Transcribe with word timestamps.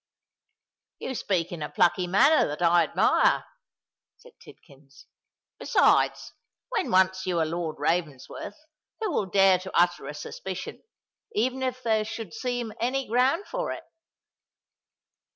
"You 0.97 1.13
speak 1.13 1.51
in 1.51 1.61
a 1.61 1.69
plucky 1.69 2.07
manner 2.07 2.47
that 2.47 2.63
I 2.63 2.81
admire," 2.85 3.45
said 4.17 4.31
Tidkins. 4.43 5.05
"Besides, 5.59 6.33
when 6.69 6.89
once 6.89 7.27
you 7.27 7.39
are 7.39 7.45
Lord 7.45 7.75
Ravensworth, 7.77 8.57
who 8.99 9.11
will 9.11 9.27
dare 9.27 9.59
to 9.59 9.79
utter 9.79 10.07
a 10.07 10.15
suspicion—even 10.15 11.61
if 11.61 11.83
there 11.83 12.03
should 12.03 12.33
seem 12.33 12.73
any 12.81 13.07
ground 13.07 13.45
for 13.45 13.71
it?" 13.71 13.83